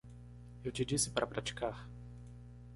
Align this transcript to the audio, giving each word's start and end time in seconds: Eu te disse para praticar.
Eu 0.63 0.71
te 0.71 0.83
disse 0.83 1.11
para 1.11 1.27
praticar. 1.27 1.87